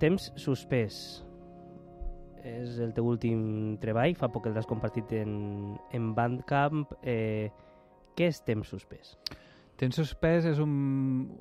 Temps 0.00 0.30
suspès. 0.40 0.96
És 2.40 2.78
el 2.80 2.94
teu 2.96 3.04
últim 3.04 3.76
treball, 3.82 4.14
fa 4.16 4.30
poc 4.32 4.46
que 4.46 4.52
l'has 4.54 4.68
compartit 4.68 5.12
en, 5.18 5.76
en 5.92 6.10
Bandcamp. 6.16 6.86
Eh, 7.04 7.50
què 8.16 8.30
és 8.32 8.40
Temps 8.46 8.72
suspès? 8.72 9.14
Temps 9.80 9.96
suspès 9.96 10.44
és 10.48 10.58
un, 10.60 10.72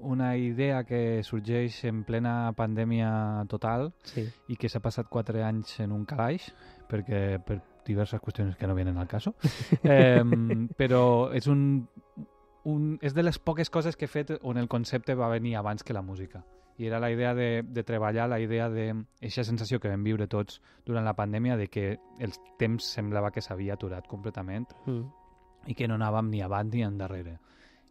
una 0.08 0.34
idea 0.40 0.84
que 0.88 1.22
sorgeix 1.28 1.82
en 1.90 2.06
plena 2.08 2.54
pandèmia 2.56 3.10
total 3.52 3.90
Sí. 4.08 4.24
i 4.48 4.56
que 4.56 4.70
s'ha 4.72 4.80
passat 4.80 5.10
quatre 5.12 5.44
anys 5.44 5.80
en 5.84 5.92
un 5.96 6.06
calaix, 6.08 6.52
perquè 6.88 7.40
per 7.44 7.60
diverses 7.88 8.22
qüestions 8.24 8.56
que 8.56 8.68
no 8.68 8.76
vienen 8.76 8.98
al 8.98 9.08
caso. 9.12 9.34
eh, 9.84 10.24
però 10.80 11.32
és 11.36 11.48
un, 11.52 11.88
un, 12.64 12.96
és 13.02 13.16
de 13.16 13.24
les 13.24 13.40
poques 13.40 13.72
coses 13.72 13.96
que 14.00 14.08
he 14.08 14.12
fet 14.12 14.36
on 14.40 14.60
el 14.60 14.68
concepte 14.72 15.16
va 15.16 15.32
venir 15.32 15.58
abans 15.60 15.84
que 15.84 15.96
la 15.96 16.04
música. 16.04 16.44
I 16.80 16.88
era 16.88 17.00
la 17.00 17.12
idea 17.12 17.34
de, 17.36 17.62
de 17.64 17.84
treballar, 17.84 18.30
la 18.32 18.40
idea 18.40 18.70
de 18.72 18.94
aquesta 19.20 19.44
sensació 19.44 19.82
que 19.84 19.92
vam 19.92 20.04
viure 20.04 20.30
tots 20.32 20.62
durant 20.88 21.04
la 21.04 21.16
pandèmia 21.18 21.58
de 21.60 21.68
que 21.68 21.98
el 22.24 22.36
temps 22.58 22.88
semblava 22.96 23.34
que 23.36 23.44
s'havia 23.44 23.76
aturat 23.76 24.08
completament 24.08 24.66
Mm. 24.86 25.04
i 25.68 25.76
que 25.76 25.88
no 25.92 25.98
anàvem 26.00 26.30
ni 26.32 26.42
avant 26.42 26.72
ni 26.74 26.86
endarrere. 26.88 27.38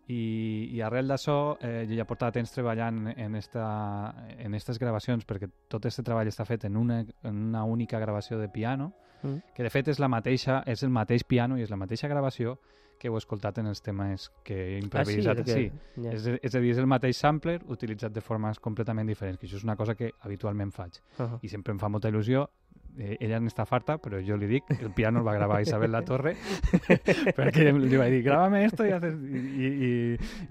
I, 0.09 0.71
i 0.73 0.81
arrel 0.81 1.13
d'això, 1.13 1.59
eh, 1.61 1.85
jo 1.85 1.99
ja 1.99 2.07
portava 2.09 2.33
temps 2.33 2.51
treballant 2.55 3.11
en, 3.13 3.35
esta, 3.37 4.15
en 4.39 4.55
estas 4.57 4.79
gravacions, 4.81 5.27
perquè 5.29 5.51
tot 5.69 5.85
aquest 5.85 6.01
treball 6.01 6.31
està 6.31 6.47
fet 6.49 6.65
en 6.65 6.79
una, 6.81 7.03
en 7.23 7.43
una 7.51 7.65
única 7.65 8.01
gravació 8.01 8.39
de 8.41 8.49
piano, 8.49 8.95
Mm. 9.23 9.55
que 9.55 9.63
de 9.63 9.71
fet 9.71 9.89
és 9.89 9.99
la 9.99 10.09
mateixa, 10.09 10.63
és 10.67 10.83
el 10.83 10.91
mateix 10.91 11.25
piano 11.25 11.59
i 11.59 11.63
és 11.63 11.71
la 11.71 11.77
mateixa 11.77 12.09
gravació 12.09 12.59
que 12.99 13.09
heu 13.09 13.17
escoltat 13.17 13.61
en 13.63 13.69
els 13.71 13.81
temes 13.81 14.29
que 14.45 14.57
he 14.59 14.79
improvisat. 14.83 15.41
Ah, 15.45 15.47
sí? 15.47 15.69
sí. 15.69 16.03
Ja. 16.03 16.13
És, 16.17 16.27
és 16.43 16.55
a 16.55 16.61
dir, 16.61 16.73
és 16.75 16.81
el 16.83 16.89
mateix 16.91 17.17
sampler 17.17 17.61
utilitzat 17.71 18.13
de 18.13 18.23
formes 18.25 18.59
completament 18.59 19.07
diferents, 19.09 19.39
que 19.39 19.47
això 19.47 19.61
és 19.61 19.67
una 19.67 19.77
cosa 19.79 19.95
que 19.95 20.11
habitualment 20.27 20.73
faig. 20.75 20.99
Uh 21.19 21.25
-huh. 21.25 21.39
I 21.43 21.49
sempre 21.49 21.73
em 21.73 21.79
fa 21.79 21.89
molta 21.89 22.11
il·lusió 22.11 22.49
eh, 22.97 23.17
ella 23.21 23.39
n'està 23.41 23.65
farta, 23.69 23.99
però 23.99 24.21
jo 24.25 24.37
li 24.37 24.47
dic, 24.51 24.65
el 24.81 24.91
piano 24.95 25.21
el 25.21 25.27
va 25.27 25.35
gravar 25.35 25.61
Isabel 25.63 25.93
La 25.93 26.03
Torre, 26.03 26.35
perquè 27.37 27.69
li 27.73 27.97
vaig 28.01 28.13
dir, 28.13 28.23
grábame 28.25 28.65
esto 28.65 28.87
i, 28.87 28.93
haces... 28.95 29.15
I, 29.19 29.69
i, 29.69 29.93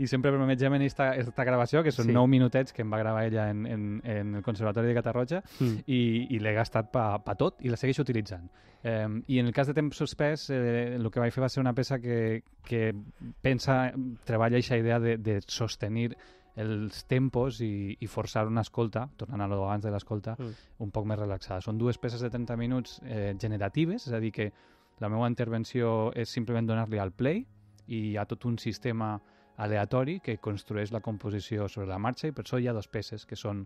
i 0.03 0.07
sempre 0.07 0.31
permetgem 0.31 0.73
en 0.77 0.85
esta, 0.85 1.13
esta 1.15 1.43
gravació, 1.47 1.83
que 1.83 1.91
són 1.91 2.05
Sí. 2.07 2.11
sí. 2.11 2.15
9 2.15 2.29
minutets 2.29 2.73
que 2.73 2.83
em 2.85 2.91
va 2.93 2.99
gravar 3.01 3.25
ella 3.27 3.49
en, 3.49 3.65
en, 3.65 3.83
en 4.05 4.35
el 4.35 4.43
Conservatori 4.45 4.87
de 4.87 4.93
Catarroja, 4.99 5.41
Mm. 5.59 5.83
i, 5.87 5.99
i 6.35 6.39
l'he 6.39 6.53
gastat 6.53 6.91
pa, 6.93 7.17
pa 7.23 7.33
tot 7.35 7.61
i 7.65 7.69
la 7.71 7.77
segueixo 7.79 8.03
utilitzant. 8.05 8.47
Eh, 8.83 9.07
I 9.33 9.39
en 9.39 9.47
el 9.49 9.53
cas 9.53 9.67
de 9.67 9.73
temps 9.73 9.97
suspès, 9.97 10.49
eh, 10.53 10.95
el 10.95 11.09
que 11.11 11.19
vaig 11.19 11.33
fer 11.33 11.41
va 11.43 11.49
ser 11.49 11.61
una 11.63 11.73
peça 11.73 11.97
que, 11.99 12.43
que 12.67 12.93
pensa, 13.41 13.91
treballa 14.25 14.57
aquesta 14.59 14.77
idea 14.77 14.99
de, 14.99 15.17
de 15.17 15.39
sostenir 15.47 16.15
els 16.57 17.03
tempos 17.05 17.61
i, 17.61 17.95
i 18.01 18.07
forçar 18.09 18.47
una 18.49 18.63
escolta, 18.65 19.07
tornant 19.17 19.45
a 19.45 19.47
lo 19.51 19.63
abans 19.63 19.85
de 19.85 19.91
l'escolta, 19.93 20.35
Mm. 20.39 20.53
un 20.83 20.91
poc 20.91 21.05
més 21.05 21.19
relaxada. 21.19 21.61
Són 21.61 21.77
dues 21.77 21.97
peces 21.97 22.21
de 22.21 22.29
30 22.33 22.57
minuts 22.57 22.99
eh, 23.05 23.35
generatives, 23.39 24.07
és 24.07 24.13
a 24.13 24.19
dir, 24.19 24.31
que 24.31 24.51
la 24.99 25.09
meva 25.09 25.27
intervenció 25.29 26.11
és 26.15 26.29
simplement 26.29 26.65
donar-li 26.65 26.97
al 26.99 27.11
play 27.11 27.45
i 27.87 27.99
hi 28.11 28.17
ha 28.17 28.25
tot 28.25 28.45
un 28.45 28.57
sistema 28.57 29.19
aleatori 29.57 30.19
que 30.19 30.37
construeix 30.37 30.91
la 30.91 31.01
composició 31.01 31.67
sobre 31.67 31.87
la 31.89 31.99
marxa 31.99 32.27
i 32.27 32.31
per 32.31 32.43
això 32.43 32.59
hi 32.61 32.67
ha 32.67 32.73
dos 32.73 32.87
peces 32.87 33.25
que 33.25 33.35
són 33.35 33.65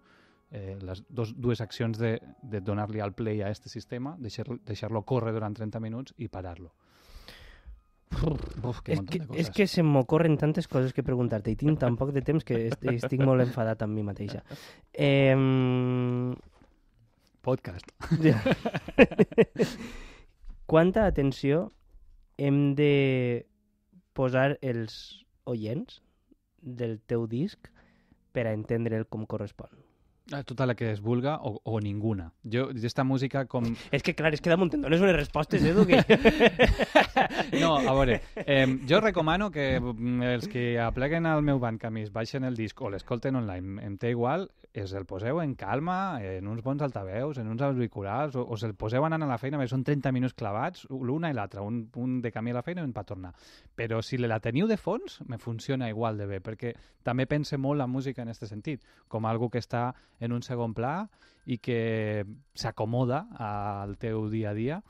eh, 0.52 0.78
les 0.82 1.04
dos, 1.10 1.34
dues 1.36 1.62
accions 1.62 1.98
de, 1.98 2.20
de 2.44 2.62
donar-li 2.62 3.00
al 3.00 3.14
play 3.14 3.42
a 3.42 3.50
este 3.50 3.70
sistema, 3.70 4.16
deixar-lo 4.20 4.60
deixar 4.66 4.92
córrer 5.06 5.34
durant 5.34 5.56
30 5.56 5.80
minuts 5.80 6.14
i 6.18 6.28
parar-lo. 6.28 6.74
Uf, 8.12 8.82
que 8.84 8.94
És 8.94 9.00
montón 9.00 9.28
que, 9.32 9.40
és 9.42 9.50
que 9.56 9.68
se 9.72 9.84
m'ocorren 9.84 10.38
tantes 10.38 10.68
coses 10.68 10.94
que 10.94 11.06
preguntar-te 11.06 11.54
i 11.54 11.58
tinc 11.58 11.80
tan 11.82 11.96
poc 11.98 12.12
de 12.14 12.22
temps 12.26 12.44
que 12.46 12.68
est 12.68 12.84
estic 12.92 13.24
molt 13.24 13.42
enfadat 13.46 13.82
amb 13.86 13.96
mi 13.96 14.04
mateixa. 14.06 14.44
Eh, 14.94 15.36
Podcast. 17.42 17.90
quanta 20.72 21.06
atenció 21.06 21.74
hem 22.38 22.76
de 22.78 23.48
posar 24.14 24.60
els 24.62 25.26
oients 25.50 25.98
del 26.62 27.00
teu 27.12 27.26
disc 27.28 27.68
per 28.32 28.46
a 28.48 28.54
entendre'l 28.56 29.04
com 29.10 29.26
correspon? 29.28 29.74
Tota 30.46 30.66
la 30.66 30.76
que 30.76 30.92
es 30.92 31.02
vulga 31.02 31.38
o, 31.44 31.60
o 31.64 31.80
ninguna. 31.80 32.32
Jo, 32.44 32.70
esta 32.72 33.04
música 33.04 33.46
com... 33.46 33.66
És 33.92 34.04
que, 34.04 34.16
clar, 34.16 34.32
és 34.34 34.42
que 34.42 34.52
damunt 34.52 34.72
em 34.78 34.86
dones 34.86 35.04
unes 35.04 35.18
respostes, 35.18 35.64
Edu, 35.68 35.86
que... 35.90 36.00
No, 37.62 37.76
a 37.76 37.94
veure, 37.94 38.22
eh, 38.36 38.66
jo 38.88 39.02
recomano 39.02 39.50
que 39.52 39.80
mm, 39.80 40.24
els 40.32 40.48
que 40.48 40.80
apleguen 40.80 41.28
al 41.28 41.44
meu 41.44 41.60
Bandcamp 41.60 42.00
i 42.00 42.06
es 42.06 42.14
baixen 42.14 42.46
el 42.48 42.56
disc 42.56 42.80
o 42.82 42.90
l'escolten 42.90 43.36
online, 43.36 43.84
em 43.84 43.98
té 44.00 44.14
igual, 44.16 44.48
es 44.74 44.94
el 44.94 45.06
poseu 45.06 45.42
en 45.42 45.54
calma, 45.60 46.22
en 46.24 46.48
uns 46.48 46.64
bons 46.64 46.82
altaveus, 46.82 47.38
en 47.38 47.50
uns 47.52 47.62
auriculars, 47.66 48.38
o, 48.40 48.46
o 48.48 48.58
se'l 48.58 48.76
poseu 48.80 49.04
anant 49.06 49.26
a 49.26 49.30
la 49.30 49.38
feina, 49.42 49.60
perquè 49.60 49.74
són 49.74 49.84
30 49.88 50.14
minuts 50.16 50.38
clavats, 50.38 50.86
l'una 50.90 51.32
i 51.32 51.36
l'altra, 51.36 51.64
un, 51.68 51.84
un 52.00 52.22
de 52.24 52.32
camí 52.32 52.54
a 52.56 52.60
la 52.60 52.64
feina 52.66 52.82
i 52.82 52.88
un 52.88 52.96
per 52.96 53.04
tornar. 53.10 53.34
Però 53.76 54.00
si 54.06 54.20
la 54.22 54.40
teniu 54.40 54.70
de 54.72 54.80
fons, 54.80 55.20
me 55.28 55.38
funciona 55.42 55.90
igual 55.92 56.18
de 56.18 56.30
bé, 56.30 56.40
perquè 56.44 56.74
també 57.04 57.28
pense 57.28 57.58
molt 57.58 57.82
la 57.82 57.90
música 57.90 58.24
en 58.24 58.32
aquest 58.32 58.48
sentit, 58.48 58.88
com 59.12 59.28
algo 59.28 59.50
que 59.52 59.60
està 59.60 59.90
en 60.22 60.32
un 60.32 60.42
segon 60.46 60.74
pla 60.78 61.10
i 61.50 61.58
que 61.58 62.24
s'acomoda 62.54 63.26
al 63.42 63.98
teu 63.98 64.28
dia 64.30 64.52
a 64.52 64.54
dia 64.54 64.82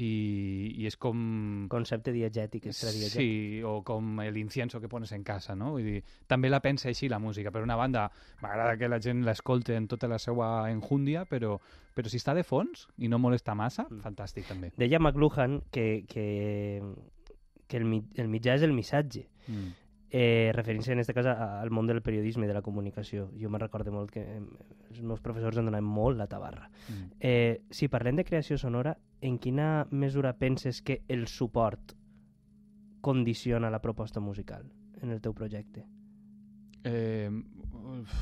i, 0.00 0.72
i 0.80 0.86
és 0.88 0.96
com... 0.96 1.66
Concepte 1.68 2.10
diegètic, 2.14 2.66
extradiegètic. 2.70 3.20
Sí, 3.20 3.60
o 3.62 3.82
com 3.84 4.20
el 4.24 4.38
incienso 4.40 4.80
que 4.80 4.88
pones 4.88 5.12
en 5.12 5.22
casa, 5.22 5.54
no? 5.54 5.74
Vull 5.74 5.84
dir, 5.84 5.98
també 6.26 6.48
la 6.48 6.62
pensa 6.64 6.88
així 6.88 7.08
la 7.12 7.18
música. 7.20 7.52
Per 7.52 7.60
una 7.62 7.76
banda, 7.76 8.06
m'agrada 8.40 8.78
que 8.80 8.88
la 8.88 8.98
gent 9.04 9.20
l'escolte 9.26 9.76
en 9.76 9.86
tota 9.92 10.08
la 10.08 10.18
seva 10.18 10.70
enjúndia, 10.72 11.26
però, 11.28 11.58
però 11.94 12.08
si 12.08 12.16
està 12.16 12.32
de 12.34 12.46
fons 12.48 12.86
i 12.96 13.08
no 13.12 13.18
molesta 13.20 13.54
massa, 13.54 13.84
Mm. 13.90 14.00
fantàstic 14.00 14.48
també. 14.48 14.72
Deia 14.80 14.98
McLuhan 14.98 15.60
que, 15.70 16.06
que, 16.08 16.80
que 17.68 17.76
el, 17.76 17.84
mi- 17.84 18.06
el 18.16 18.28
mitjà 18.32 18.56
és 18.56 18.64
el 18.64 18.72
missatge. 18.72 19.26
Mm. 19.48 19.68
Eh, 20.10 20.50
referint-se 20.54 20.92
en 20.92 21.00
aquest 21.00 21.14
cas 21.14 21.28
al 21.30 21.70
món 21.70 21.86
del 21.86 22.02
periodisme 22.02 22.44
i 22.46 22.50
de 22.50 22.56
la 22.56 22.64
comunicació. 22.66 23.28
Jo 23.38 23.50
me'n 23.50 23.62
recordo 23.62 23.92
molt 23.94 24.10
que 24.10 24.24
eh, 24.24 24.40
els 24.90 25.00
meus 25.06 25.22
professors 25.22 25.60
em 25.60 25.70
donaven 25.70 25.86
molt 25.86 26.18
la 26.18 26.26
tabarra. 26.30 26.68
Mm. 26.88 27.06
Eh, 27.20 27.62
si 27.70 27.88
parlem 27.88 28.18
de 28.18 28.26
creació 28.26 28.58
sonora, 28.58 28.96
en 29.20 29.38
quina 29.38 29.86
mesura 29.90 30.34
penses 30.38 30.82
que 30.82 31.02
el 31.08 31.28
suport 31.28 31.94
condiciona 33.00 33.70
la 33.70 33.80
proposta 33.80 34.20
musical 34.20 34.66
en 35.00 35.14
el 35.14 35.22
teu 35.22 35.32
projecte? 35.32 35.86
Eh, 36.84 37.30
uf, 37.30 38.12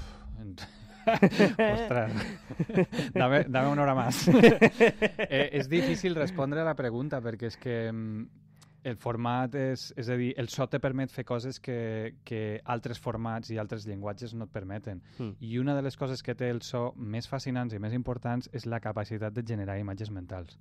Ostres, 1.09 2.13
dame, 3.15 3.45
dame 3.49 3.69
una 3.69 3.83
hora 3.83 3.95
más. 3.95 4.29
eh, 4.29 5.49
és 5.53 5.69
difícil 5.69 6.15
respondre 6.15 6.61
a 6.61 6.67
la 6.69 6.77
pregunta 6.77 7.23
perquè 7.25 7.49
és 7.49 7.57
que 7.57 7.77
el 8.85 8.97
format 8.97 9.55
és... 9.59 9.93
És 9.99 10.09
a 10.09 10.17
dir, 10.19 10.33
el 10.39 10.49
so 10.53 10.67
te 10.71 10.81
permet 10.81 11.11
fer 11.11 11.25
coses 11.29 11.61
que, 11.61 12.15
que 12.25 12.61
altres 12.65 13.01
formats 13.03 13.51
i 13.51 13.59
altres 13.59 13.87
llenguatges 13.89 14.35
no 14.35 14.47
et 14.49 14.53
permeten. 14.55 15.03
Mm. 15.19 15.37
I 15.41 15.59
una 15.59 15.75
de 15.77 15.83
les 15.83 15.97
coses 15.97 16.23
que 16.23 16.35
té 16.39 16.51
el 16.51 16.63
so 16.63 16.93
més 16.97 17.29
fascinants 17.29 17.75
i 17.75 17.81
més 17.83 17.95
importants 17.97 18.51
és 18.53 18.67
la 18.67 18.81
capacitat 18.81 19.35
de 19.35 19.45
generar 19.47 19.79
imatges 19.79 20.11
mentals 20.11 20.59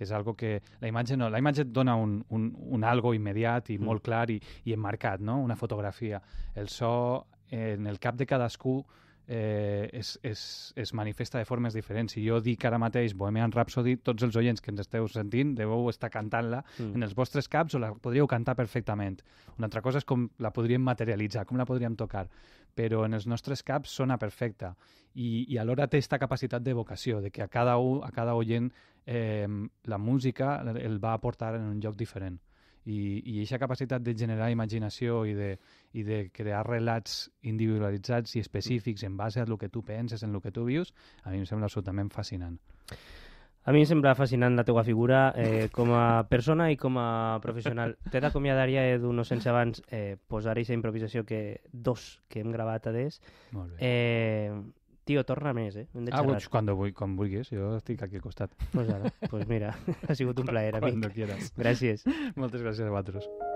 que 0.00 0.06
és 0.06 0.12
algo 0.16 0.32
que 0.32 0.62
la 0.80 0.88
imatge 0.88 1.16
no, 1.18 1.26
la 1.28 1.40
imatge 1.42 1.66
et 1.66 1.72
dona 1.76 1.92
un, 1.98 2.14
un, 2.32 2.46
un 2.56 2.84
algo 2.88 3.10
immediat 3.12 3.68
i 3.68 3.76
Mm. 3.76 3.84
molt 3.84 4.02
clar 4.06 4.30
i, 4.30 4.38
i 4.64 4.72
emmarcat, 4.72 5.20
no? 5.20 5.40
una 5.42 5.56
fotografia. 5.56 6.22
El 6.54 6.68
so 6.72 7.26
eh, 7.50 7.74
en 7.74 7.86
el 7.86 7.98
cap 7.98 8.16
de 8.16 8.24
cadascú 8.24 8.78
eh, 9.26 9.88
es, 9.92 10.18
es, 10.22 10.72
es 10.76 10.92
manifesta 10.94 11.38
de 11.38 11.44
formes 11.44 11.74
diferents. 11.74 12.12
Si 12.12 12.26
jo 12.26 12.40
dic 12.40 12.64
ara 12.64 12.78
mateix 12.78 13.14
Bohemian 13.14 13.52
Rhapsody, 13.52 13.96
tots 13.96 14.22
els 14.26 14.36
oients 14.36 14.60
que 14.60 14.70
ens 14.72 14.80
esteu 14.80 15.08
sentint 15.08 15.54
deveu 15.54 15.88
estar 15.90 16.10
cantant-la 16.10 16.64
Mm. 16.78 16.94
en 16.96 17.02
els 17.02 17.14
vostres 17.14 17.48
caps 17.48 17.74
o 17.74 17.78
la 17.78 17.92
podríeu 17.94 18.26
cantar 18.26 18.56
perfectament. 18.56 19.20
Una 19.58 19.66
altra 19.66 19.82
cosa 19.82 19.98
és 19.98 20.04
com 20.04 20.28
la 20.38 20.52
podríem 20.52 20.82
materialitzar, 20.82 21.46
com 21.46 21.58
la 21.58 21.66
podríem 21.66 21.96
tocar, 21.96 22.28
però 22.74 23.04
en 23.04 23.14
els 23.14 23.26
nostres 23.26 23.62
caps 23.62 23.90
sona 23.90 24.18
perfecta 24.18 24.74
i, 25.14 25.46
i 25.48 25.58
alhora 25.58 25.86
té 25.88 25.98
aquesta 25.98 26.18
capacitat 26.18 26.62
d'evocació, 26.62 27.20
de 27.20 27.30
que 27.30 27.42
a 27.42 27.48
cada, 27.48 27.78
u, 27.78 28.00
a 28.02 28.10
cada 28.10 28.34
oient 28.34 28.70
eh, 29.06 29.46
la 29.84 29.98
música 29.98 30.60
el 30.76 31.02
va 31.02 31.12
aportar 31.14 31.54
en 31.56 31.62
un 31.62 31.80
lloc 31.80 31.96
diferent. 31.96 32.38
I, 32.86 33.20
i 33.24 33.36
aquesta 33.40 33.60
capacitat 33.60 34.02
de 34.02 34.14
generar 34.16 34.50
imaginació 34.50 35.24
i 35.28 35.34
de, 35.36 35.50
i 35.92 36.04
de 36.06 36.22
crear 36.32 36.62
relats 36.66 37.26
individualitzats 37.42 38.36
i 38.36 38.44
específics 38.44 39.04
en 39.04 39.16
base 39.16 39.40
a 39.40 39.46
lo 39.46 39.58
que 39.58 39.68
tu 39.68 39.84
penses, 39.84 40.22
en 40.22 40.32
lo 40.32 40.40
que 40.40 40.52
tu 40.52 40.64
vius, 40.64 40.94
a 41.24 41.30
mi 41.30 41.42
em 41.42 41.48
sembla 41.48 41.68
absolutament 41.68 42.12
fascinant. 42.12 42.56
A 43.68 43.72
mi 43.76 43.82
em 43.82 43.86
sembla 43.86 44.14
fascinant 44.16 44.56
la 44.56 44.64
teua 44.64 44.82
figura 44.86 45.34
eh, 45.36 45.68
com 45.70 45.92
a 45.92 46.24
persona 46.30 46.70
i 46.72 46.78
com 46.80 46.96
a 46.96 47.38
professional. 47.44 47.92
T'he 48.08 48.22
d'acomiadar 48.24 48.64
ja, 48.72 48.86
Edu, 48.96 49.12
no 49.12 49.24
sense 49.28 49.50
abans 49.52 49.82
eh, 49.92 50.16
posar 50.16 50.54
aquesta 50.54 50.72
improvisació 50.72 51.26
que 51.28 51.60
dos 51.70 52.22
que 52.32 52.40
hem 52.40 52.48
gravat 52.54 52.88
a 52.88 52.94
des. 52.96 53.20
Molt 53.52 53.76
bé. 53.76 53.84
Eh, 53.84 54.79
tio, 55.08 55.24
torna 55.28 55.54
més, 55.56 55.76
eh? 55.76 55.86
Hem 55.94 56.08
de 56.08 56.14
ah, 56.14 56.22
pues, 56.26 56.48
quan, 56.52 56.68
vull, 56.76 56.94
quan 56.96 57.16
vulguis, 57.18 57.52
jo 57.54 57.74
estic 57.78 58.02
aquí 58.06 58.20
al 58.20 58.26
costat. 58.26 58.54
Pues 58.74 58.90
ara, 58.90 59.12
pues 59.28 59.46
mira, 59.50 59.74
ha 60.08 60.18
sigut 60.18 60.42
un 60.42 60.50
plaer, 60.50 60.76
amic. 60.76 60.90
Cuando 60.90 61.14
quieras. 61.14 61.54
Gràcies. 61.58 62.06
Moltes 62.36 62.62
gràcies 62.62 62.86
a 62.86 62.92
vosaltres. 62.92 63.49